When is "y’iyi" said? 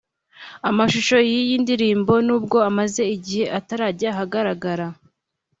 1.29-1.55